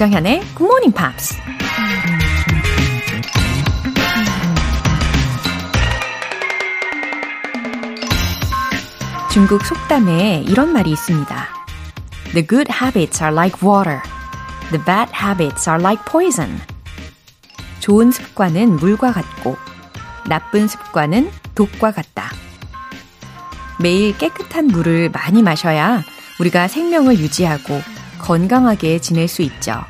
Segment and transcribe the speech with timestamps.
[0.00, 1.36] 조정현의 Good Morning Pops.
[9.30, 11.48] 중국 속담에 이런 말이 있습니다.
[12.32, 14.00] The good habits are like water.
[14.70, 16.58] The bad habits are like poison.
[17.80, 19.58] 좋은 습관은 물과 같고
[20.26, 22.30] 나쁜 습관은 독과 같다.
[23.78, 26.02] 매일 깨끗한 물을 많이 마셔야
[26.38, 27.82] 우리가 생명을 유지하고
[28.20, 29.80] 건강하게 지낼 수 있죠.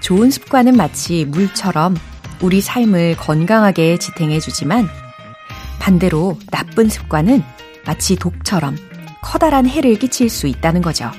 [0.00, 1.96] 좋은 습관은 마치 물처럼
[2.40, 4.88] 우리 삶을 건강하게 지탱해 주지만
[5.80, 7.42] 반대로 나쁜 습관은
[7.86, 8.76] 마치 독처럼
[9.22, 11.10] 커다란 해를 끼칠 수 있다는 거죠.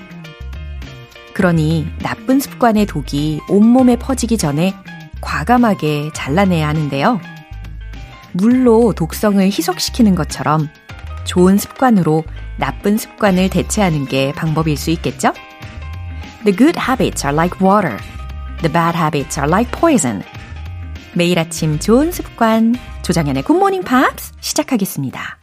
[1.33, 4.73] 그러니 나쁜 습관의 독이 온몸에 퍼지기 전에
[5.21, 7.19] 과감하게 잘라내야 하는데요.
[8.33, 10.69] 물로 독성을 희석시키는 것처럼
[11.25, 12.23] 좋은 습관으로
[12.57, 15.33] 나쁜 습관을 대체하는 게 방법일 수 있겠죠?
[16.43, 17.97] The good habits are like water.
[18.61, 20.23] The bad habits are like poison.
[21.15, 25.39] 매일 아침 좋은 습관 조장현의 굿모닝 팝스 시작하겠습니다.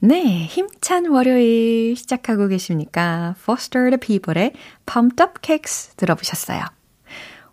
[0.00, 3.34] 네, 힘찬 월요일 시작하고 계십니까?
[3.38, 4.52] Foster the People의
[4.86, 6.64] Pumped Up Cakes 들어보셨어요.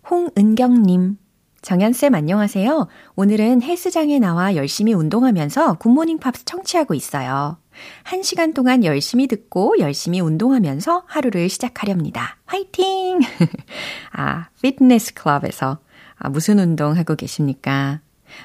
[0.09, 1.17] 홍은경님,
[1.61, 2.87] 정연쌤 안녕하세요.
[3.15, 7.57] 오늘은 헬스장에 나와 열심히 운동하면서 굿모닝 팝스 청취하고 있어요.
[8.03, 12.37] 한 시간 동안 열심히 듣고 열심히 운동하면서 하루를 시작하렵니다.
[12.45, 13.19] 화이팅!
[14.13, 15.79] 아, 피트니스 클럽에서
[16.17, 17.99] 아, 무슨 운동 하고 계십니까?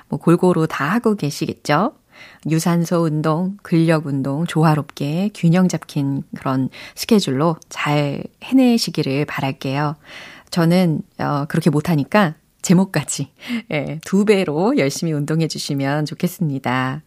[0.08, 1.94] 뭐 골고루 다 하고 계시겠죠?
[2.50, 9.96] 유산소 운동, 근력 운동, 조화롭게 균형 잡힌 그런 스케줄로 잘 해내시기를 바랄게요.
[10.50, 13.30] 저는, 어, 그렇게 못하니까 제목까지,
[13.72, 17.02] 예, 두 배로 열심히 운동해 주시면 좋겠습니다.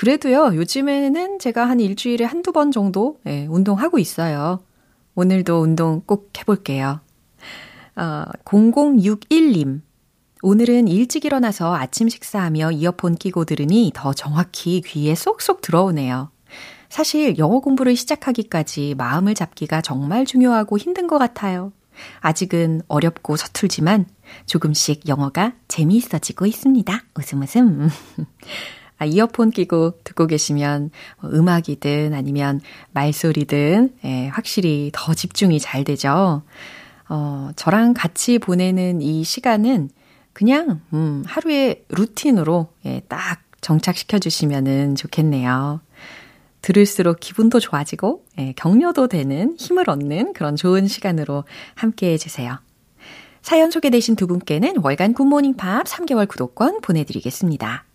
[0.00, 4.60] 그래도요, 요즘에는 제가 한 일주일에 한두 번 정도, 예, 운동하고 있어요.
[5.14, 7.00] 오늘도 운동 꼭 해볼게요.
[7.96, 9.82] 어, 0061님.
[10.40, 16.30] 오늘은 일찍 일어나서 아침 식사하며 이어폰 끼고 들으니 더 정확히 귀에 쏙쏙 들어오네요.
[16.88, 21.74] 사실 영어 공부를 시작하기까지 마음을 잡기가 정말 중요하고 힘든 것 같아요.
[22.20, 24.06] 아직은 어렵고 서툴지만
[24.46, 27.02] 조금씩 영어가 재미있어지고 있습니다.
[27.18, 27.90] 웃음 웃음.
[29.00, 30.90] 아, 이어폰 끼고 듣고 계시면
[31.24, 32.60] 음악이든 아니면
[32.92, 36.42] 말소리든 예, 확실히 더 집중이 잘 되죠.
[37.08, 39.88] 어, 저랑 같이 보내는 이 시간은
[40.34, 45.80] 그냥 음, 하루의 루틴으로 예, 딱 정착시켜 주시면은 좋겠네요.
[46.60, 51.44] 들을수록 기분도 좋아지고 예, 격려도 되는 힘을 얻는 그런 좋은 시간으로
[51.74, 52.58] 함께 해 주세요.
[53.40, 57.86] 사연 소개되신 두 분께는 월간 굿모닝 팝스 3개월 구독권 보내드리겠습니다.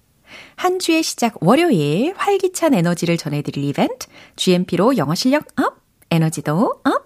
[0.55, 5.77] 한 주의 시작 월요일 활기찬 에너지를 전해드릴 이벤트 GMP로 영어 실력 up,
[6.11, 7.05] 에너지도 up.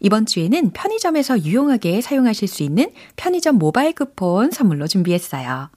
[0.00, 5.70] 이번 주에는 편의점에서 유용하게 사용하실 수 있는 편의점 모바일 쿠폰 선물로 준비했어요.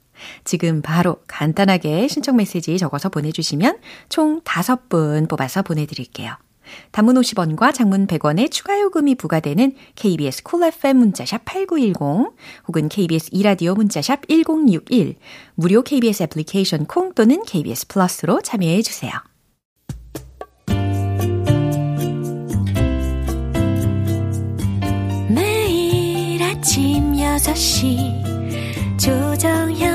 [0.44, 3.78] 지금 바로 간단하게 신청 메시지 적어서 보내주시면
[4.08, 6.36] 총 5분 뽑아서 보내드릴게요.
[6.90, 12.32] 단문 50원과 장문 100원의 추가 요금이 부과되는 KBS cool FM 문자샵 8910
[12.68, 15.16] 혹은 KBS 2라디오 문자샵 1061
[15.54, 19.12] 무료 KBS 애플리케이션 콩 또는 KBS 플러스로 참여해 주세요.
[25.28, 29.91] 매일 아침 6시 조정현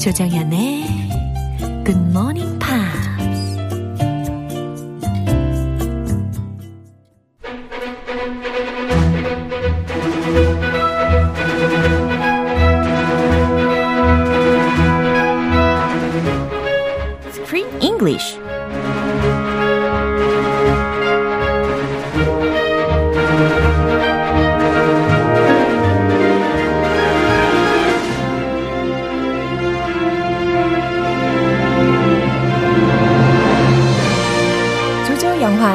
[0.00, 0.86] 조정현의
[1.84, 2.49] Good Morning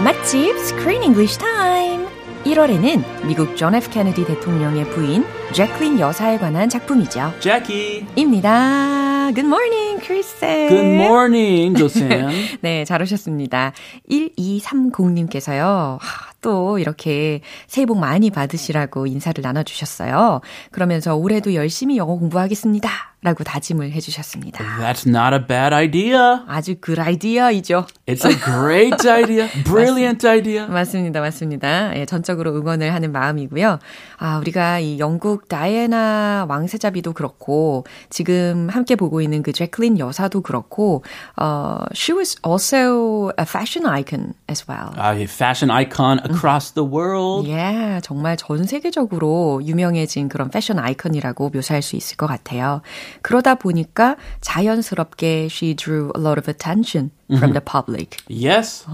[0.05, 2.05] 맛집 Screen English Time.
[2.43, 7.33] 1월에는 미국 존 F 케네디 대통령의 부인 재클린 여사에 관한 작품이죠.
[7.39, 8.05] Jackie.
[8.15, 9.31] 입니다.
[9.33, 10.39] Good morning, Chris.
[10.41, 12.29] Good morning, 조쌤.
[12.61, 13.73] 네, 잘 오셨습니다.
[14.07, 15.97] 1230님께서요.
[16.39, 20.41] 또 이렇게 새해 복 많이 받으시라고 인사를 나눠주셨어요.
[20.69, 23.14] 그러면서 올해도 열심히 영어 공부하겠습니다.
[23.25, 24.63] 라고 다짐을 해주셨습니다.
[24.79, 26.41] That's not a bad idea.
[26.47, 27.87] 아주 그 아이디어이죠.
[28.05, 29.49] It's a great idea.
[29.65, 30.67] Brilliant idea.
[30.67, 31.97] 맞습니다, 맞습니다.
[31.97, 33.79] 예, 전적으로 응원을 하는 마음이고요.
[34.17, 41.03] 아, 우리가 이 영국 다이애나 왕세자비도 그렇고, 지금 함께 보고 있는 그 제클린 여사도 그렇고,
[41.35, 44.91] 어, she was also a fashion icon as well.
[44.99, 47.49] A fashion icon across the world.
[47.49, 52.83] 예, 정말 전 세계적으로 유명해진 그런 패션 아이콘이라고 묘사할 수 있을 것 같아요.
[53.21, 58.18] 그러다 보니까 자연스럽게 she drew a lot of attention from the public.
[58.26, 58.84] Yes.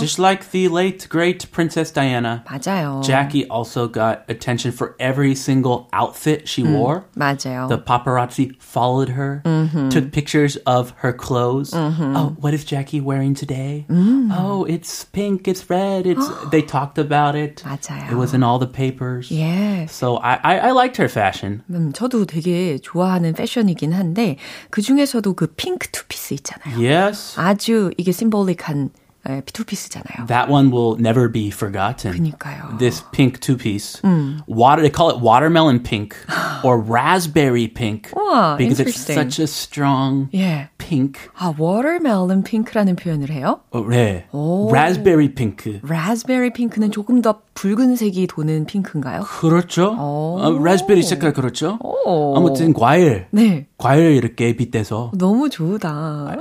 [0.00, 2.42] Just like the late, great Princess Diana.
[2.48, 3.04] 맞아요.
[3.04, 7.04] Jackie also got attention for every single outfit she wore.
[7.16, 7.68] 맞아요.
[7.68, 9.42] The paparazzi followed her,
[9.90, 11.72] took pictures of her clothes.
[11.74, 13.84] Oh, what is Jackie wearing today?
[13.90, 17.62] Oh, it's pink, it's red, it's they talked about it.
[17.64, 18.10] 맞아요.
[18.10, 19.28] It was in all the papers.
[19.30, 19.88] 예.
[19.90, 21.62] So I, I, I liked her fashion.
[21.70, 24.36] 음, 저도 되게 좋아하는 패션이긴 한데
[24.70, 26.78] 그 중에서도 그 핑크 투피스 있잖아요.
[26.80, 27.38] Yes.
[27.38, 28.89] 아주 이게 심볼릭한
[29.28, 30.26] 에, 투피스잖아요.
[30.26, 32.12] That one will never be forgotten.
[32.12, 32.76] 그니까요.
[32.78, 34.02] This pink two piece.
[34.48, 36.16] Water they call it watermelon pink
[36.64, 38.10] or raspberry pink.
[38.16, 39.18] 우와, because interesting.
[39.18, 40.70] it's such a strong 예.
[40.78, 41.20] pink.
[41.38, 43.60] 아, 워터멜론 핑크라는 표현을 해요?
[43.70, 44.26] 어, 네.
[44.32, 44.68] 오.
[44.70, 45.80] raspberry pink.
[45.84, 49.22] 라즈베리 핑크는 조금 더 붉은색이 도는 핑크인가요?
[49.22, 49.94] 그렇죠.
[49.96, 50.40] 오.
[50.40, 51.78] 어, raspberry 색깔 그렇죠.
[51.80, 52.36] 오.
[52.36, 53.26] 아무튼 과일.
[53.30, 53.68] 네.
[53.78, 56.36] 과일 이렇게 빗대서 너무 좋다.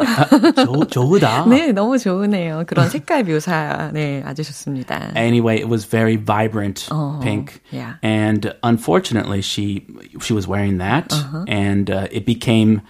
[0.65, 1.45] 좋, 좋다.
[1.45, 2.63] 네, 너무 좋으네요.
[2.75, 3.89] 그런 색깔 묘사.
[3.93, 5.11] 네, 아주 좋습니다.
[5.15, 7.95] Anyway, it was very vibrant Oh, pink, yeah.
[8.03, 9.85] and unfortunately, she
[10.21, 11.45] she was wearing that, Uh-huh.
[11.47, 12.81] and uh, it became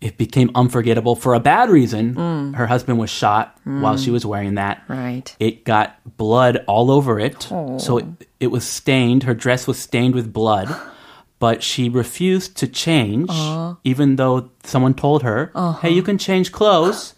[0.00, 2.14] it became unforgettable for a bad reason.
[2.14, 2.54] Mm.
[2.54, 4.82] Her husband was shot while she was wearing that.
[4.88, 5.34] Right.
[5.40, 7.78] It got blood all over it, Oh.
[7.78, 8.04] so it,
[8.38, 9.24] it was stained.
[9.24, 10.68] Her dress was stained with blood.
[11.38, 13.74] But she refused to change, Uh-huh.
[13.84, 15.52] even though someone told her,
[15.84, 17.12] "Hey, you can change clothes."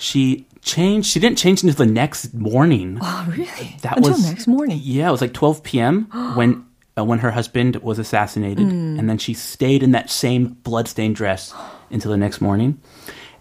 [0.00, 1.07] She changed.
[1.09, 2.97] She didn't change until the next morning.
[3.01, 3.75] Oh, really?
[3.81, 4.79] That Until was next morning.
[4.81, 6.07] Yeah, it was like 12 p.m.
[6.35, 6.65] when
[6.97, 8.99] uh, when her husband was assassinated, Hmm.
[8.99, 11.53] and then she stayed in that same bloodstained dress
[11.89, 12.79] until the next morning.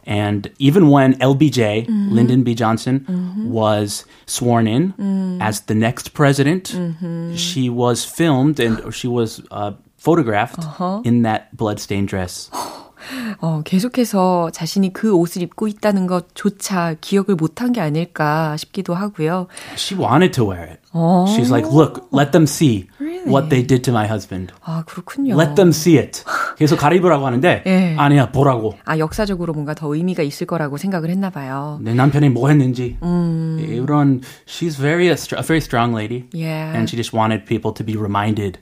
[0.04, 2.12] And even when LBJ, Mm-hmm.
[2.14, 2.54] Lyndon B.
[2.54, 3.04] Johnson,
[3.48, 5.40] was sworn in Mm.
[5.40, 7.36] as the next president, Mm-hmm.
[7.36, 11.02] she was filmed and she was uh, photographed Uh-huh.
[11.04, 12.50] in that bloodstained dress.
[13.40, 19.46] 어, 계속해서 자신이 그 옷을 입고 있다는 것조차 기억을 못한 게 아닐까 싶기도 하고요.
[19.74, 20.81] She wanted to wear it.
[20.93, 21.25] Oh.
[21.35, 23.29] She's like, look, let them see Really?
[23.29, 24.53] what they did to my husband.
[24.63, 25.35] 아, 그렇군요.
[25.37, 26.23] Let them see it.
[26.57, 27.95] 계속 가리보라고 하는데 예.
[27.97, 28.75] 아니야 보라고.
[28.85, 31.79] 아, 역사적으로 뭔가 더 의미가 있을 거라고 생각을 했나 봐요.
[31.81, 32.97] 내 남편이 뭐 했는지.
[33.03, 33.57] 음.
[33.61, 36.25] 이런 she's very a, str- a very strong lady.
[36.33, 36.73] Yeah.
[36.75, 38.59] And she just wanted people to be reminded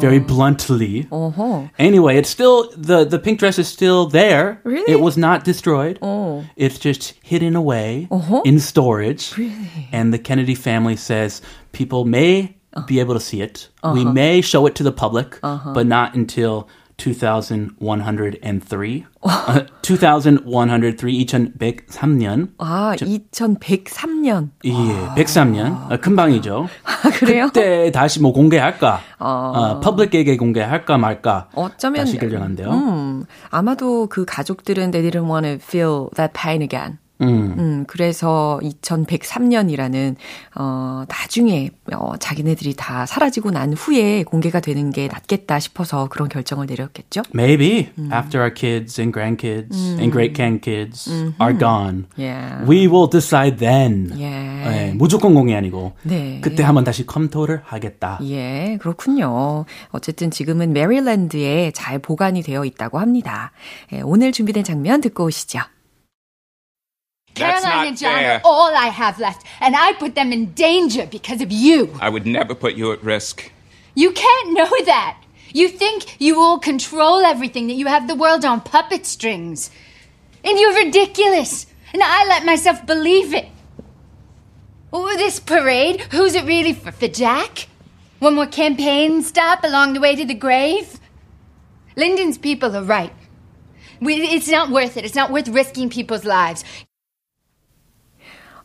[0.00, 1.06] very bluntly.
[1.10, 1.70] 어허.
[1.78, 4.60] Anyway, it's still the the pink dress is still there.
[4.64, 4.92] Really?
[4.92, 5.98] It was not destroyed.
[6.00, 6.44] 어.
[6.56, 8.42] It's just hidden away Uh-huh.
[8.44, 9.32] in storage.
[9.36, 9.88] Really?
[9.92, 11.40] And the Kennedy family says
[11.73, 12.81] People may Uh.
[12.87, 13.69] be able to see it.
[13.83, 13.93] Uh-huh.
[13.93, 15.39] We may show it to the public,
[15.75, 16.67] but not until
[16.97, 19.05] 2103.
[19.23, 22.49] uh, 2103, 2103년.
[22.57, 24.49] 아, 2103년.
[24.65, 24.71] 예,
[25.15, 25.91] 103년.
[25.91, 26.67] 어, 금방이죠.
[26.83, 27.45] 아, 그래요?
[27.53, 28.99] 그때 다시 뭐 공개할까?
[29.19, 31.49] 어, 퍼블릭에게 공개할까 말까?
[31.53, 32.69] 어쩌면 다시 결정한대요.
[32.71, 36.97] 음, 아마도 그 가족들은 they didn't want to feel that pain again.
[37.21, 37.85] 음.
[37.87, 40.15] 그래서 2103년이라는
[40.55, 46.65] 어 나중에 어 자기네들이 다 사라지고 난 후에 공개가 되는 게 낫겠다 싶어서 그런 결정을
[46.65, 47.21] 내렸겠죠.
[47.33, 51.09] Maybe after our kids and grandkids and great grandkids
[51.41, 52.65] are gone, Yeah.
[52.69, 54.11] we will decide then.
[54.17, 54.29] 예.
[54.29, 56.39] 네, 무조건 공개 아니고 네.
[56.41, 58.19] 그때 한번 다시 검토를 하겠다.
[58.23, 59.65] 예, 그렇군요.
[59.89, 63.51] 어쨌든 지금은 메릴랜드에 잘 보관이 되어 있다고 합니다.
[63.93, 65.59] 예, 오늘 준비된 장면 듣고 오시죠.
[67.35, 68.35] That's Caroline and John fair.
[68.35, 71.95] are all I have left, and I put them in danger because of you.
[71.99, 73.51] I would never put you at risk.
[73.95, 75.19] You can't know that.
[75.51, 79.69] You think you all control everything, that you have the world on puppet strings.
[80.43, 81.67] And you're ridiculous.
[81.93, 83.47] And I let myself believe it.
[84.91, 86.91] Oh, this parade, who's it really for?
[86.91, 87.67] For Jack?
[88.19, 90.99] One more campaign stop along the way to the grave?
[91.95, 93.13] Lyndon's people are right.
[94.01, 95.05] We, it's not worth it.
[95.05, 96.63] It's not worth risking people's lives.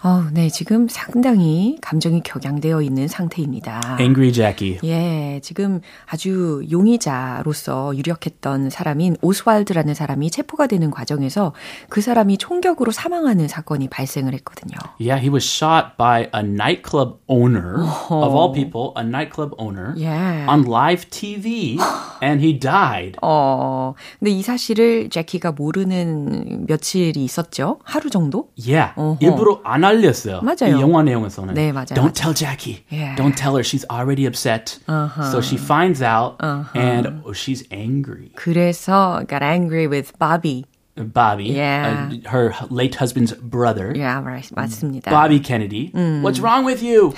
[0.05, 3.97] 어, 네, 지금 상당히 감정이 격양되어 있는 상태입니다.
[4.01, 4.79] Angry Jackie.
[4.85, 11.53] 예, 지금 아주 용의자로서 유력했던 사람인 오스왈드라는 사람이 체포가 되는 과정에서
[11.89, 14.79] 그 사람이 총격으로 사망하는 사건이 발생을 했거든요.
[15.01, 20.47] Yeah, he was shot by a nightclub owner, of all people, a nightclub owner, Yeah.
[20.49, 21.77] on live TV,
[22.23, 23.19] and he died.
[23.21, 27.81] 어, 근데 이 사실을 제키가 모르는 며칠이 있었죠.
[27.83, 28.51] 하루 정도?
[28.57, 29.19] Yeah, 어허.
[29.21, 30.42] 일부러 안 알렸어요.
[30.42, 30.78] 맞아요.
[30.78, 31.54] 이 영화 내용에서는.
[31.54, 32.14] 네, 맞아요, Don't 맞아요.
[32.14, 32.84] tell Jackie.
[32.92, 33.16] Yeah.
[33.16, 33.64] Don't tell her.
[33.64, 34.80] She's already upset.
[34.88, 36.38] So she finds out,
[36.76, 38.32] and she's angry.
[38.36, 40.66] 그래서 got angry with Bobby.
[40.96, 42.10] Bobby, Yeah.
[42.14, 43.92] uh, her late husband's brother.
[43.96, 45.10] Yeah, right, 맞습니다.
[45.10, 45.90] Bobby Kennedy.
[46.22, 47.16] What's wrong with you?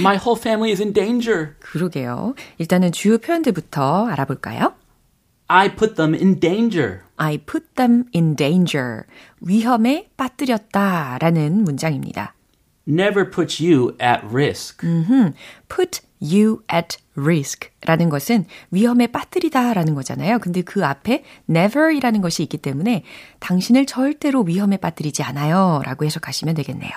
[0.00, 1.56] My whole family is in danger.
[1.60, 2.34] 그러게요.
[2.56, 4.72] 일단은 주요 표현들부터 알아볼까요?
[5.47, 7.01] I put them in danger.
[7.17, 9.03] I put them in danger.
[9.39, 12.33] 위험에 빠뜨렸다 라는 문장입니다.
[12.87, 14.85] Never puts you at risk.
[15.69, 20.39] put you at risk 라는 것은 위험에 빠뜨리다 라는 거잖아요.
[20.39, 23.03] 근데 그 앞에 never 이라는 것이 있기 때문에
[23.39, 26.91] 당신을 절대로 위험에 빠뜨리지 않아요 라고 해석하시면 되겠네요.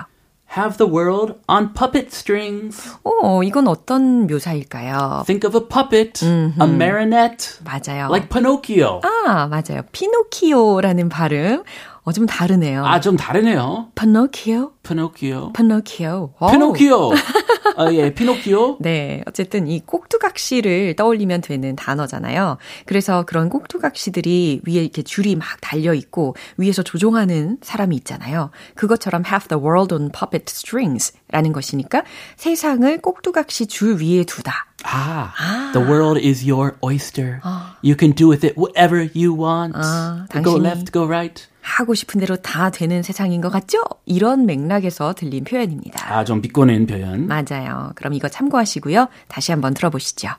[0.55, 2.83] Have the world on puppet strings.
[3.05, 5.23] 오, 이건 어떤 묘사일까요?
[5.25, 8.09] Think of a puppet, a marionette, 맞아요.
[8.11, 9.01] like Pinocchio.
[9.05, 9.83] 아, 맞아요.
[9.93, 11.63] 피노키오라는 발음.
[12.03, 12.85] 어, 좀 다르네요.
[12.85, 13.89] 아, 좀 다르네요.
[13.95, 15.53] 피노키오, Pinocchio.
[15.53, 16.35] 피노키오.
[16.41, 16.47] 오.
[16.47, 17.11] Pinocchio.
[17.77, 18.79] 아, 예, Pinocchio.
[18.81, 22.57] 네, 어쨌든 이 꼭두각시를 떠올리면 되는 단어잖아요.
[22.87, 28.51] 그래서 그런 꼭두각시들이 위에 이렇게 줄이 막 달려 있고 위에서 조종하는 사람이 있잖아요.
[28.75, 32.03] 그것처럼 have the world on puppet strings라는 것이니까
[32.37, 34.70] 세상을 꼭두각시 줄 위에 두다.
[34.84, 37.42] Ah, the world is your oyster.
[37.82, 39.74] You can do with it whatever you want.
[39.76, 41.48] 아, go 당신이- left, go right.
[41.62, 43.82] 하고 싶은 대로 다 되는 세상인 것 같죠?
[44.06, 46.14] 이런 맥락에서 들린 표현입니다.
[46.14, 47.28] 아, 좀 비꼬는 표현.
[47.28, 47.92] 맞아요.
[47.96, 49.08] 그럼 이거 참고하시고요.
[49.28, 50.30] 다시 한번 들어보시죠.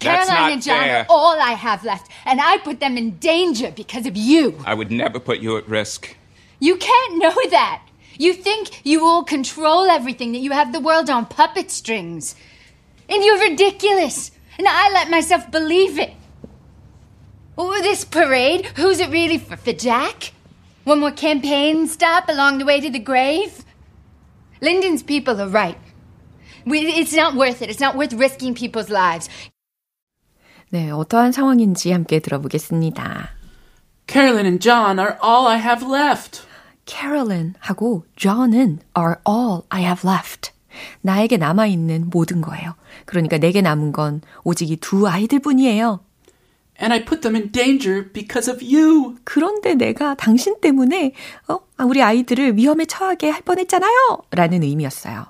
[0.00, 0.96] That's Caroline not and John fair.
[0.96, 4.56] are all I have left, and I put them in danger because of you.
[4.64, 6.16] I would never put you at risk.
[6.58, 7.82] You can't know that.
[8.18, 12.34] You think you all control everything, that you have the world on puppet strings.
[13.08, 14.30] And you're ridiculous.
[14.58, 16.12] And I let myself believe it.
[17.58, 19.56] Oh, this parade, who's it really for?
[19.56, 20.32] For Jack?
[20.84, 23.64] One more campaign stop along the way to the grave?
[24.62, 25.78] Lyndon's people are right.
[26.64, 27.70] We, it's not worth it.
[27.70, 29.28] It's not worth risking people's lives.
[30.72, 33.30] 네, 어떠한 상황인지 함께 들어보겠습니다.
[34.06, 36.42] Carolyn and John are all I have left.
[36.86, 40.52] Carolyn하고 John은 are all I have left.
[41.02, 42.74] 나에게 남아있는 모든 거예요.
[43.05, 45.99] 그러니까 내게 남은 건 오직 이 두 아이들 뿐이에요.
[46.81, 49.15] And I put them in danger because of you.
[49.23, 51.13] 그런데 내가 당신 때문에
[51.47, 53.91] 어, 아, 우리 아이들을 위험에 처하게 할 뻔했잖아요.
[54.31, 55.27] 라는 의미였어요.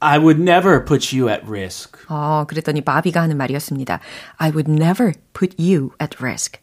[0.00, 1.92] I would never put you at risk.
[2.08, 4.00] 어, 그랬더니 바비가 하는 말이었습니다.
[4.36, 6.60] I would never put you at risk.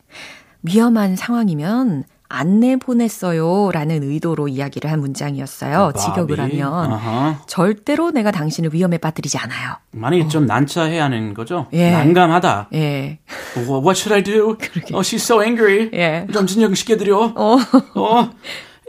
[0.63, 3.69] 위험한 상황이면 안 내 보냈어요.
[3.71, 5.91] 라는 의도로 이야기를 한 문장이었어요.
[5.93, 5.99] 바비.
[5.99, 6.73] 직역을 하면.
[6.91, 7.41] 아하.
[7.47, 9.75] 절대로 내가 당신을 위험에 빠뜨리지 않아요.
[9.91, 11.67] 많이 좀 난처해 하는 거죠?
[11.73, 11.91] 예.
[11.91, 12.69] 난감하다.
[12.73, 13.19] 예.
[13.57, 14.57] Well, what should I do?
[14.93, 15.89] Oh, she's so angry.
[15.93, 16.25] 예.
[16.33, 17.33] 좀 진정시켜드려.
[17.35, 17.57] 어,
[17.95, 18.29] Oh,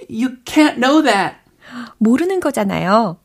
[0.09, 1.37] you can't know that.
[1.99, 3.19] 모르는 거잖아요.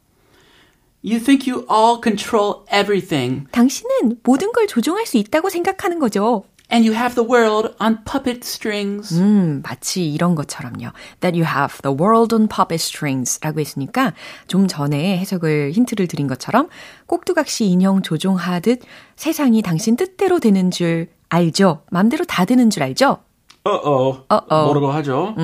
[1.04, 6.44] You think you all control everything, 당신은 모든 걸 조종할 수 있다고 생각하는 거죠.
[6.72, 9.14] And you have the world on puppet strings.
[9.20, 10.92] 음, 마치 이런 것처럼요.
[11.20, 14.14] That you have the world on puppet strings 라고 했으니까
[14.48, 16.70] 좀 전에 해석을 힌트를 드린 것처럼
[17.08, 18.82] 꼭두각시 인형 조종하듯
[19.16, 21.84] 세상이 당신 뜻대로 되는 줄 알죠?
[21.92, 23.20] 맘대로 다 되는 줄 알죠?
[23.64, 24.24] Uh-oh.
[24.30, 24.66] Uh-oh.
[24.66, 25.36] 뭐라고 하죠?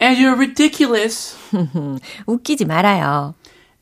[0.00, 1.36] And you're ridiculous.
[2.26, 3.34] 웃기지 말아요.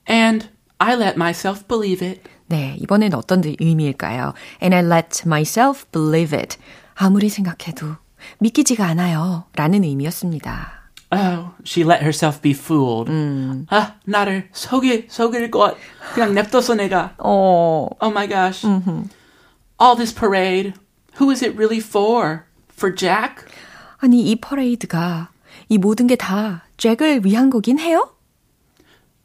[0.08, 2.20] And I let myself believe it.
[2.54, 4.32] 네, 이번엔 어떤 의미일까요?
[4.62, 6.56] And I let myself believe it.
[6.94, 7.96] 아무리 생각해도
[8.38, 9.46] 믿기지가 않아요.
[9.56, 10.84] 라는 의미였습니다.
[11.10, 13.10] Oh, she let herself be fooled.
[13.70, 15.76] 아, 나를 속이, 속일 것.
[16.14, 17.14] 그냥 냅뒀어, 내가.
[17.18, 18.64] 어, Oh my gosh.
[19.82, 20.74] All this parade.
[21.20, 22.44] Who is it really for?
[22.72, 23.44] For Jack?
[23.98, 25.30] 아니, 이 퍼레이드가
[25.68, 28.13] 이 모든 게 다 잭을 위한 거긴 해요?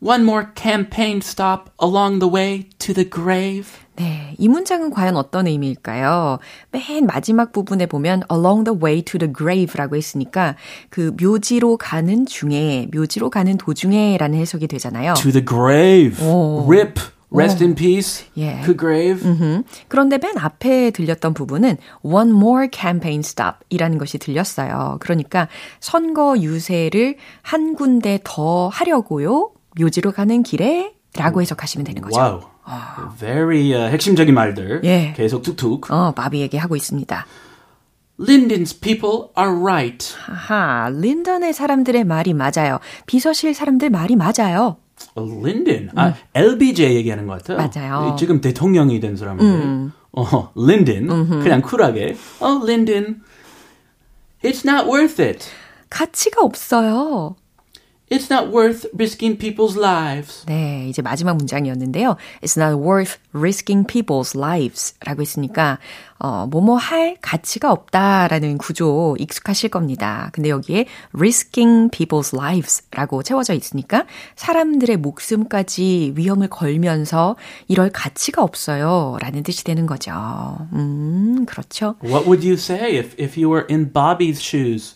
[0.01, 3.67] One more campaign stop along the way to the grave.
[3.97, 6.39] 네, 이 문장은 과연 어떤 의미일까요?
[6.71, 10.55] 맨 마지막 부분에 보면 along the way to the grave라고 했으니까
[10.89, 15.15] 그 묘지로 가는 중에, 묘지로 가는 도중에라는 해석이 되잖아요.
[15.15, 16.25] To the grave.
[16.25, 16.65] 오.
[16.65, 17.01] Rip.
[17.31, 18.25] Rest in peace.
[18.37, 18.61] 예.
[18.63, 19.29] 그 grave.
[19.29, 19.63] 음흠.
[19.89, 24.97] 그런데 맨 앞에 들렸던 부분은 one more campaign stop 이라는 것이 들렸어요.
[25.01, 25.49] 그러니까
[25.81, 29.51] 선거 유세를 한 군데 더 하려고요.
[29.79, 32.19] 묘지로 가는 길에 라고 해석하시면 되는 거죠.
[32.19, 32.41] Wow.
[33.17, 34.81] Very uh, 핵심적인 말들.
[34.83, 35.13] 예.
[35.15, 35.91] 계속 툭툭.
[35.91, 37.25] 어, 바비에게 하고 있습니다.
[38.19, 40.13] Linden's people are right.
[40.25, 42.79] 하하, 린던의 사람들의 말이 맞아요.
[43.05, 44.77] 비서실 사람들 말이 맞아요.
[45.15, 45.89] Linden.
[45.95, 47.57] 아, LBJ 얘기하는 것 같아요.
[47.57, 48.15] 맞아요.
[48.19, 49.93] 지금 대통령이 된 사람인데.
[50.11, 51.07] 어, Linden.
[51.41, 52.17] 그냥 쿨하게.
[52.41, 53.21] 어, Linden.
[54.43, 55.45] It's not worth it.
[55.89, 57.35] 가치가 없어요.
[58.09, 60.43] It's not worth risking people's lives.
[60.47, 62.17] 네, 이제 마지막 문장이었는데요.
[62.41, 65.77] It's not worth risking people's lives 라고 했으니까,
[66.17, 70.29] 어, 뭐뭐 할 가치가 없다라는 구조 익숙하실 겁니다.
[70.33, 77.35] 근데 여기에 risking people's lives 라고 채워져 있으니까 사람들의 목숨까지 위험을 걸면서
[77.67, 80.11] 이럴 가치가 없어요 라는 뜻이 되는 거죠.
[80.73, 81.95] 음, 그렇죠.
[82.03, 84.95] What would you say if, if you were in Bobby's shoes?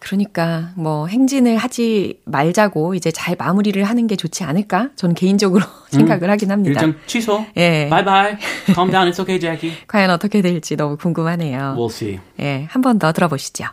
[0.00, 4.88] 그러니까 뭐 행진을 하지 말자고 이제 잘 마무리를 하는 게 좋지 않을까?
[4.96, 6.80] 저는 개인적으로 생각을 하긴 합니다.
[6.80, 7.44] 일정 취소.
[7.56, 7.88] 예.
[7.90, 8.36] Bye.
[8.74, 9.08] Calm down.
[9.10, 9.72] It's okay, Jackie.
[9.86, 11.76] 과연 어떻게 될지 너무 궁금하네요.
[11.78, 12.18] We'll see.
[12.40, 13.66] 예, 한 번 더 들어보시죠.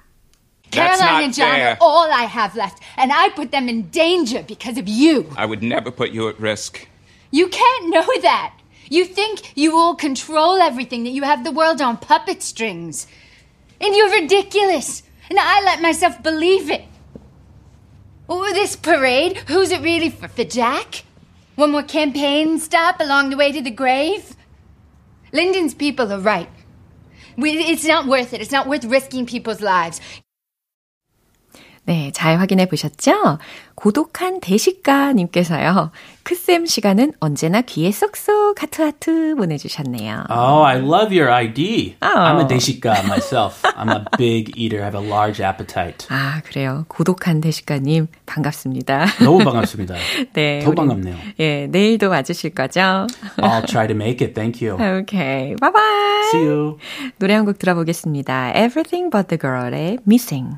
[0.70, 1.68] Caroline and John fair.
[1.70, 5.26] are all I have left, and I put them in danger because of you.
[5.38, 6.86] I would never put you at risk.
[7.32, 8.52] You can't know that.
[8.90, 13.08] You think you will control everything, that you have the world on puppet strings.
[13.80, 15.04] And you're ridiculous.
[15.31, 16.85] And I let myself believe it.
[18.29, 20.29] Oh, this parade, who's it really for?
[20.29, 21.05] For Jack?
[21.57, 24.37] One more campaign stop along the way to the grave?
[25.33, 26.49] Lyndon's people are right.
[27.37, 28.41] We, it's not worth it.
[28.41, 30.01] It's not worth risking people's lives.
[31.85, 33.39] 네, 잘 확인해 보셨죠?
[33.75, 35.91] 고독한 대식가님께서요.
[36.23, 40.26] 크쌤 시간은 언제나 귀에 쏙쏙 하트 하트 보내주셨네요.
[40.30, 41.96] Oh, I love your ID.
[42.02, 42.08] Oh.
[42.08, 43.62] I'm a 대식가 myself.
[43.76, 44.82] I'm a big eater.
[44.82, 46.08] I have a large appetite.
[46.10, 46.86] 아, 그래요.
[46.88, 49.06] 고독한 대식가님, 반갑습니다.
[49.24, 49.96] 너무 반갑습니다.
[50.34, 50.60] 네.
[50.60, 51.16] 더 우리, 반갑네요.
[51.40, 52.80] 예, 내일도 와주실 거죠?
[53.38, 54.34] I'll try to make it.
[54.34, 54.76] Thank you.
[54.76, 55.56] 오케이.
[55.56, 56.24] 바이바이.
[56.30, 56.78] See you.
[57.20, 58.52] 노래 한 곡 들어보겠습니다.
[58.56, 60.58] Everything but the girl의 Missing.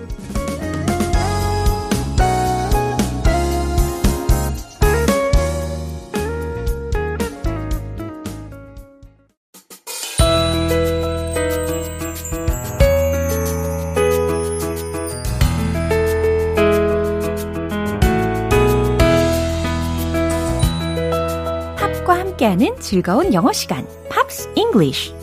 [22.41, 25.13] 함께하는 즐거운 영어 시간, Pops English.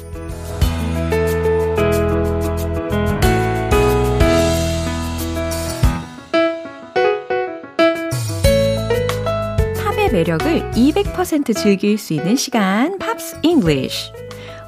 [9.84, 14.12] 팝의 매력을 200% 즐길 수 있는 시간, Pops English.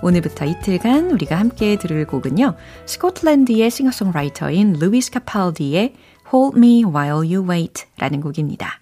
[0.03, 2.57] 오늘부터 이틀간 우리가 함께 들을 곡은요.
[2.85, 5.95] 스코틀랜드의 싱어송라이터인 루이스 카팔디의
[6.33, 8.80] Hold Me While You Wait 라는 곡입니다.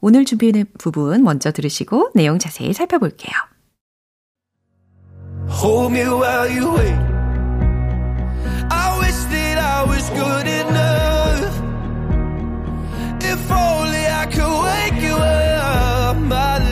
[0.00, 3.32] 오늘 준비된 부분 먼저 들으시고 내용 자세히 살펴볼게요.
[5.48, 6.98] Hold me while you wait.
[8.70, 11.60] I wish that I was good enough.
[13.22, 16.69] If only I could wake you up, my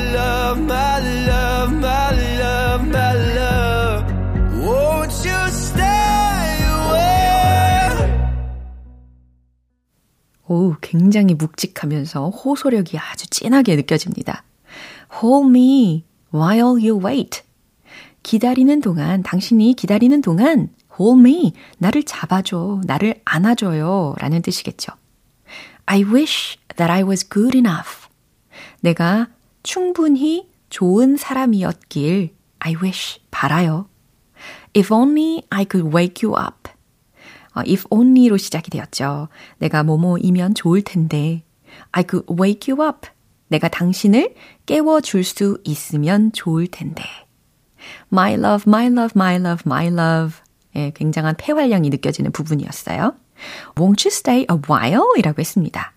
[10.49, 14.45] 오, 굉장히 묵직하면서 호소력이 아주 진하게 느껴집니다.
[15.23, 17.43] Hold me while you wait.
[18.23, 24.93] 기다리는 동안, 당신이 기다리는 동안 hold me, 나를 잡아줘, 나를 안아줘요 라는 뜻이겠죠.
[25.87, 28.09] I wish that I was good enough.
[28.81, 29.29] 내가
[29.63, 33.87] 충분히 좋은 사람이었길 I wish, 바라요.
[34.75, 36.58] If only I could wake you up.
[37.59, 39.29] 어, if only로 시작이 되었죠.
[39.59, 41.43] 내가 뭐뭐이면 좋을 텐데.
[41.91, 43.09] I could wake you up.
[43.49, 44.35] 내가 당신을
[44.67, 47.03] 깨워줄 수 있으면 좋을 텐데.
[48.13, 50.37] My love, my love, my love, my love.
[50.77, 53.15] 예, 굉장한 폐활량이 느껴지는 부분이었어요.
[53.77, 55.03] Won't you stay a while?
[55.17, 55.95] 이라고 했습니다.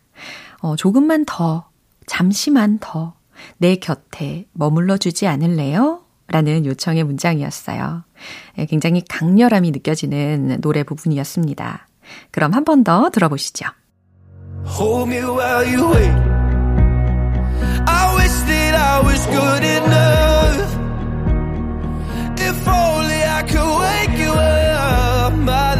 [0.61, 1.69] 어, 조금만 더,
[2.07, 3.15] 잠시만 더,
[3.57, 6.01] 내 곁에 머물러 주지 않을래요?
[6.27, 8.03] 라는 요청의 문장이었어요.
[8.69, 11.87] 굉장히 강렬함이 느껴지는 노래 부분이었습니다.
[12.31, 13.65] 그럼 한 번 더 들어보시죠.
[14.65, 16.11] Hold me while you wait.
[17.87, 20.77] I wish that I was good enough.
[22.37, 25.33] If only I could wake you up.
[25.33, 25.75] My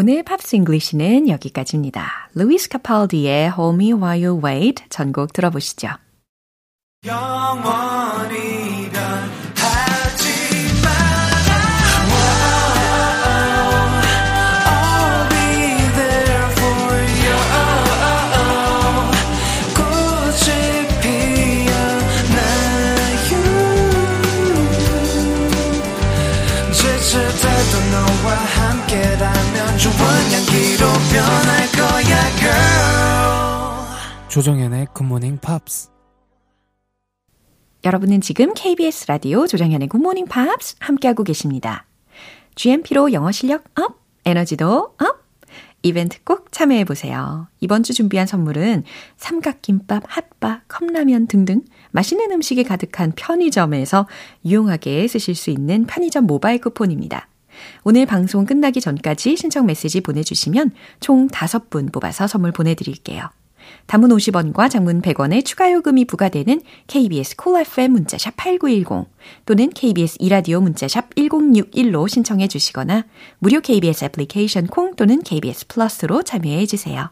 [0.00, 2.30] 오늘 팝스 잉글리시는 여기까지입니다.
[2.34, 5.88] 루이스 카팔디의 Hold Me While You Wait 전곡 들어보시죠.
[7.04, 8.07] 영원
[28.88, 29.94] 함께라면 좋은
[30.32, 35.90] 향기로 변할 거야 girl 조정현의 Good Morning Pops
[37.84, 41.86] 여러분은 지금 KBS 라디오 조정현의 Good Morning Pops 함께하고 계십니다.
[42.54, 45.28] GMP로 영어 실력 up, 에너지도 up!
[45.82, 47.48] 이벤트 꼭 참여해보세요.
[47.60, 48.84] 이번 주 준비한 선물은
[49.16, 54.08] 삼각김밥, 핫바, 컵라면 등등 맛있는 음식이 가득한 편의점에서
[54.44, 57.28] 유용하게 쓰실 수 있는 편의점 모바일 쿠폰입니다.
[57.84, 63.30] 오늘 방송 끝나기 전까지 신청 메시지 보내주시면 총 5분 뽑아서 선물 보내드릴게요.
[63.86, 69.08] 단문 50원과 장문 100원의 추가 요금이 부과되는 KBS 콜 cool FM 문자샵 8910
[69.46, 73.04] 또는 KBS 이라디오 문자샵 1061로 신청해 주시거나
[73.38, 77.10] 무료 KBS 애플리케이션 콩 또는 KBS 플러스로 참여해 주세요.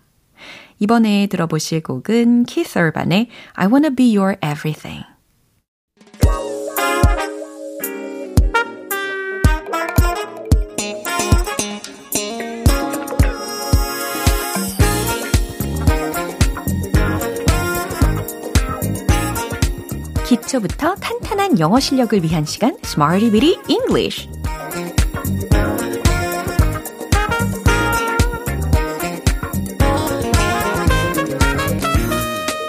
[0.79, 5.16] 이번에 들어보실 곡은 Keith Urban의 I Wanna Be Your Everything
[20.27, 24.29] 기초부터 탄탄한 영어 실력을 위한 시간 Smarty Bitty English.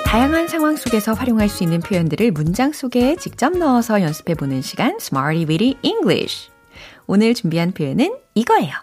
[0.05, 5.47] 다양한 상황 속에서 활용할 수 있는 표현들을 문장 속에 직접 넣어서 연습해 보는 시간 Smarty
[5.47, 6.51] Bitty English.
[7.07, 8.73] 오늘 준비한 표현은 이거예요.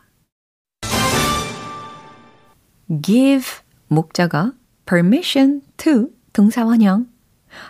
[3.02, 3.46] give
[3.86, 4.52] 목적어
[4.84, 7.13] permission to 동사원형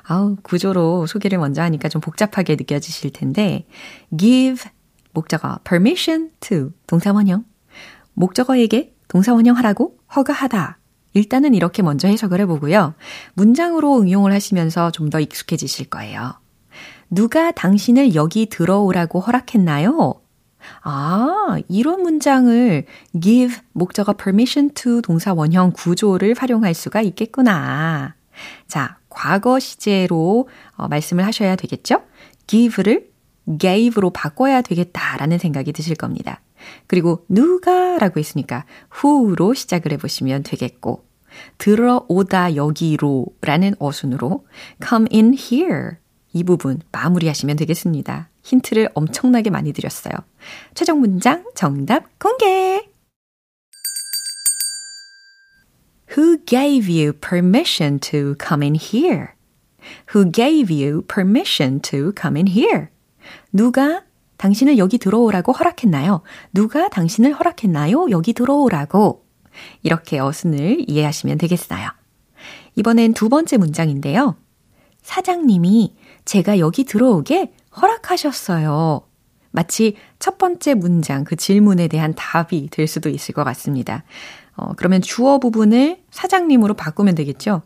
[0.03, 3.67] 아우, 구조로 소개를 먼저 하니까 좀 복잡하게 느껴지실 텐데,
[4.17, 4.71] give,
[5.13, 7.45] 목적어, permission to, 동사원형.
[8.15, 10.79] 목적어에게 동사원형 하라고 허가하다.
[11.15, 12.95] 일단은 이렇게 먼저 해석을 해보고요.
[13.35, 16.35] 문장으로 응용을 하시면서 좀 더 익숙해지실 거예요.
[17.11, 20.15] 누가 당신을 여기 들어오라고 허락했나요?
[20.83, 22.85] 아, 이런 문장을
[23.21, 28.15] give 목적어 permission to 동사 원형 구조를 활용할 수가 있겠구나.
[28.67, 32.03] 자, 과거 시제로 어, 말씀을 하셔야 되겠죠?
[32.47, 33.11] give를
[33.59, 36.41] gave로 바꿔야 되겠다라는 생각이 드실 겁니다.
[36.87, 41.05] 그리고 누가 라고 했으니까 who로 시작을 해보시면 되겠고
[41.59, 44.47] 들어오다 여기로 라는 어순으로
[44.87, 45.97] come in here
[46.33, 48.29] 이 부분 마무리하시면 되겠습니다.
[48.43, 50.13] 힌트를 엄청나게 많이 드렸어요.
[50.75, 52.94] 최종 문장 정답 공개!
[56.17, 59.35] Who gave you permission to come in here?
[60.15, 62.89] Who gave you permission to come in here?
[63.53, 64.03] 누가
[64.37, 66.23] 당신을 여기 들어오라고 허락했나요?
[66.53, 68.11] 누가 당신을 허락했나요?
[68.11, 69.25] 여기 들어오라고.
[69.83, 71.91] 이렇게 어순을 이해하시면 되겠어요.
[72.77, 74.37] 이번엔 두 번째 문장인데요.
[75.03, 79.07] 사장님이 제가 여기 들어오게 허락하셨어요.
[79.51, 84.03] 마치 첫 번째 문장 그 질문에 대한 답이 될 수도 있을 것 같습니다.
[84.57, 87.63] 어, 그러면 주어 부분을 사장님으로 바꾸면 되겠죠?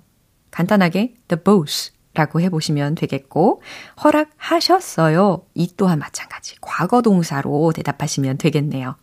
[0.51, 3.63] 간단하게 the boss 라고 해보시면 되겠고,
[4.03, 5.45] 허락하셨어요.
[5.55, 6.57] 이 또한 마찬가지.
[6.61, 8.97] 과거 동사로 대답하시면 되겠네요.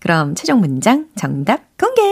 [0.00, 2.02] 그럼 최종 문장 정답 공개!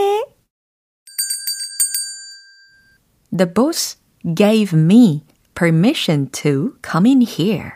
[3.36, 3.98] The boss
[4.36, 5.24] gave me
[5.54, 7.70] permission to come in here.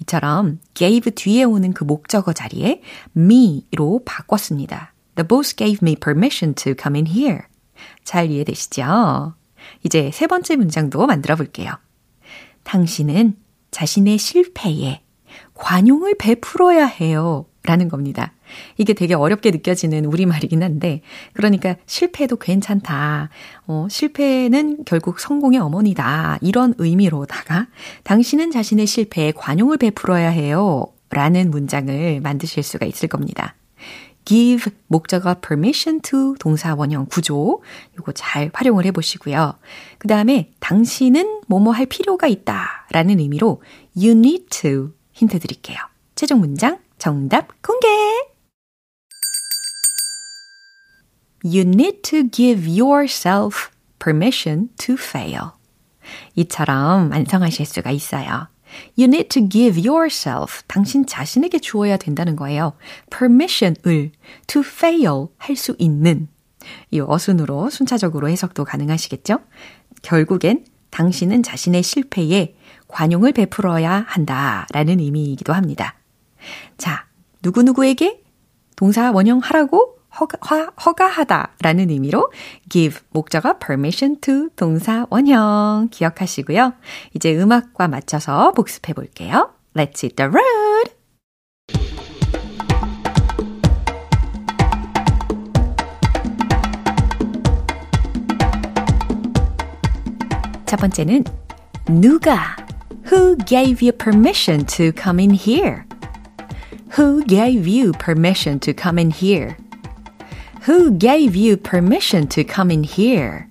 [0.00, 2.82] 이처럼 gave 뒤에 오는 그 목적어 자리에
[3.16, 4.93] me로 바꿨습니다.
[5.16, 7.42] The boss gave me permission to come in here.
[8.04, 9.34] 잘 이해되시죠?
[9.84, 11.72] 이제 세 번째 문장도 만들어 볼게요.
[12.64, 13.36] 당신은
[13.70, 15.02] 자신의 실패에
[15.54, 17.46] 관용을 베풀어야 해요.
[17.66, 18.34] 라는 겁니다.
[18.76, 21.00] 이게 되게 어렵게 느껴지는 우리말이긴 한데,
[21.32, 23.30] 그러니까 실패도 괜찮다.
[23.66, 26.38] 어, 실패는 결국 성공의 어머니다.
[26.42, 27.68] 이런 의미로다가,
[28.02, 30.86] 당신은 자신의 실패에 관용을 베풀어야 해요.
[31.08, 33.54] 라는 문장을 만드실 수가 있을 겁니다.
[34.24, 37.62] Give 목적어 permission to 동사 원형 구조
[37.98, 39.58] 요거 잘 활용을 해 보시고요.
[39.98, 43.62] 그 다음에 당신은 뭐뭐 할 필요가 있다 라는 의미로
[43.96, 45.78] you need to 힌트 드릴게요.
[46.14, 47.88] 최종 문장 정답 공개!
[51.44, 55.50] You need to give yourself permission to fail.
[56.34, 58.48] 이처럼 완성하실 수가 있어요.
[58.98, 62.74] You need to give yourself, 당신 자신에게 주어야 된다는 거예요.
[63.10, 64.12] permission을
[64.46, 66.28] to fail 할 수 있는
[66.90, 69.38] 이 어순으로 순차적으로 해석도 가능하시겠죠?
[70.02, 72.54] 결국엔 당신은 자신의 실패에
[72.88, 75.96] 관용을 베풀어야 한다라는 의미이기도 합니다.
[76.78, 77.06] 자,
[77.42, 78.22] 누구누구에게
[78.76, 82.30] 동사 원형 하라고 허가, 허가하다라는 의미로
[82.68, 86.72] give 목적어 permission to 동사 원형 기억하시고요.
[87.14, 89.50] 이제 음악과 맞춰서 복습해 볼게요.
[89.74, 90.94] Let's hit the road!
[100.66, 101.24] 첫 번째는
[101.88, 102.56] 누가
[103.12, 105.84] Who gave you permission to come in here?
[106.98, 109.56] Who gave you permission to come in here?
[110.67, 113.45] Who gave you permission to come in here?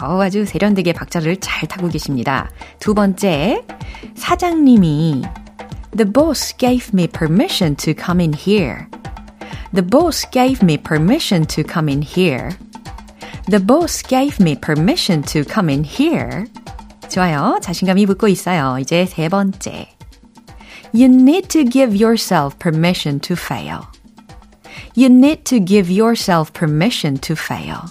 [0.00, 2.50] 어, 아주 세련되게 박자를 잘 타고 계십니다.
[2.78, 3.62] 두 번째,
[4.14, 5.22] 사장님이
[5.96, 8.86] The boss gave me permission to come in here.
[9.72, 12.50] The boss gave me permission to come in here.
[13.48, 16.44] The boss gave me permission to come in here.
[17.08, 17.58] 좋아요.
[17.62, 18.78] 자신감이 붙고 있어요.
[18.78, 19.88] 이제 세 번째.
[20.92, 23.86] You need to give yourself permission to fail.
[24.95, 27.89] You need to give yourself permission to fail.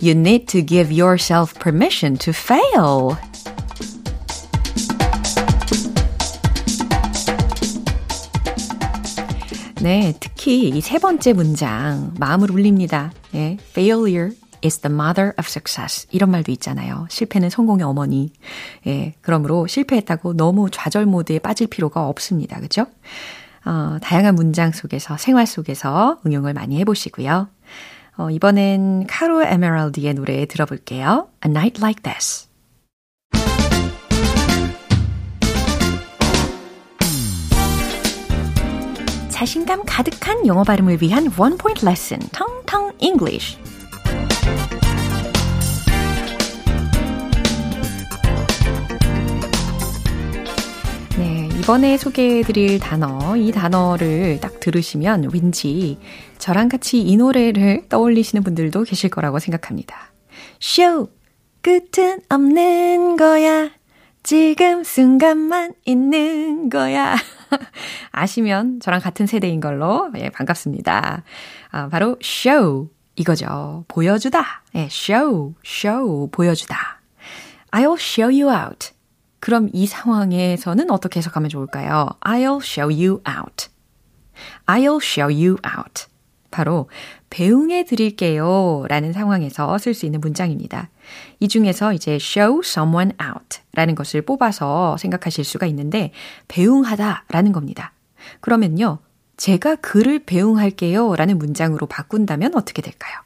[0.00, 3.16] You need to give yourself permission to fail.
[9.82, 13.12] 네, 특히 이 세 번째 문장 마음을 울립니다.
[13.34, 14.32] 예, failure
[14.62, 16.06] is the mother of success.
[16.10, 17.06] 이런 말도 있잖아요.
[17.08, 18.32] 실패는 성공의 어머니.
[18.86, 22.60] 예, 그러므로 실패했다고 너무 좌절 모드에 빠질 필요가 없습니다.
[22.60, 22.86] 그죠?
[23.64, 27.48] 어, 다양한 문장 속에서, 생활 속에서 응용을 많이 해보시고요.
[28.16, 31.28] 어, 이번엔 카로 에메랄드의 노래 들어볼게요.
[31.44, 32.48] A Night Like This.
[39.28, 43.56] 자신감 가득한 영어 발음을 위한 원 포인트 레슨, 텅텅 English.
[51.60, 55.98] 이번에 소개해드릴 단어, 이 단어를 딱 들으시면 왠지
[56.38, 60.10] 저랑 같이 이 노래를 떠올리시는 분들도 계실 거라고 생각합니다.
[60.58, 61.10] 쇼!
[61.60, 63.70] 끝은 없는 거야.
[64.22, 67.14] 지금 순간만 있는 거야.
[68.10, 71.24] 아시면 저랑 같은 세대인 걸로 예, 반갑습니다.
[71.72, 73.84] 아, 바로 show 이거죠.
[73.86, 74.62] 보여주다.
[74.76, 77.02] 예, show, show 보여주다.
[77.72, 78.92] I'll show you out.
[79.40, 82.08] 그럼 이 상황에서는 어떻게 해석하면 좋을까요?
[82.20, 83.68] I'll show you out.
[84.66, 86.06] I'll show you out.
[86.50, 86.88] 바로
[87.30, 90.90] 배웅해 드릴게요 라는 상황에서 쓸 수 있는 문장입니다.
[91.38, 96.12] 이 중에서 이제 show someone out 라는 것을 뽑아서 생각하실 수가 있는데
[96.48, 97.92] 배웅하다 라는 겁니다.
[98.40, 98.98] 그러면요.
[99.36, 103.20] 제가 그를 배웅할게요 라는 문장으로 바꾼다면 어떻게 될까요?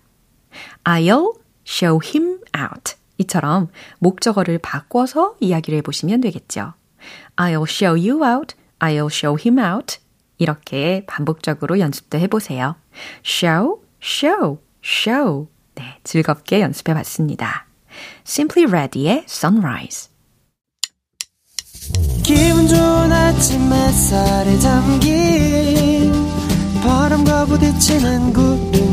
[0.85, 2.94] I'll show him out.
[3.18, 6.74] 이처럼 목적어를 바꿔서 이야기를 해보시면 되겠죠.
[7.37, 8.55] I'll show you out.
[8.81, 9.98] I'll show him out.
[10.38, 12.77] 이렇게 반복적으로 연습도 해보세요.
[13.24, 15.48] show, show, show.
[15.74, 17.66] 네, 즐겁게 연습해 봤습니다.
[18.27, 20.11] Simply Ready의 Sunrise.
[22.22, 26.12] 기분 좋은 아침 햇살에 담긴
[26.83, 28.84] 바람과 부딪히는 구름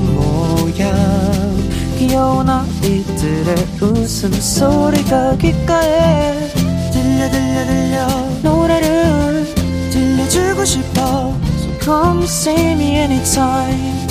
[3.21, 6.47] 아이들의 웃음소리가 귓가에
[6.91, 8.07] 들려 들려 들려
[8.41, 9.45] 노래를
[9.91, 14.07] 들려주고 싶어 So come see me anytime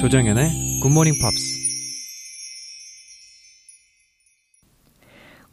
[0.00, 1.62] 조정연의 굿모닝 팝스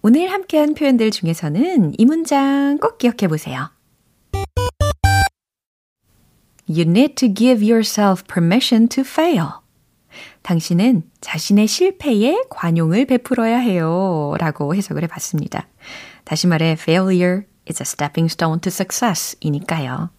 [0.02, 3.70] 오늘 함께한 표현들 중에서는 이 문장 꼭 기억해 보세요.
[6.68, 9.69] You need to give yourself permission to fail.
[10.50, 14.34] 당신은 자신의 실패에 관용을 베풀어야 해요.
[14.40, 15.68] 라고 해석을 해봤습니다.
[16.24, 20.10] 다시 말해, failure is a stepping stone to success 이니까요.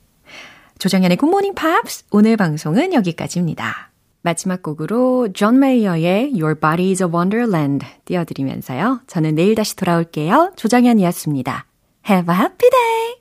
[0.78, 3.90] 조정현의 Good Morning Pops 오늘 방송은 여기까지입니다.
[4.22, 9.00] 마지막 곡으로 존 메이어의 Your Body is a Wonderland 띄워드리면서요.
[9.08, 10.52] 저는 내일 다시 돌아올게요.
[10.54, 11.66] 조정현이었습니다.
[12.08, 13.19] Have a happy day!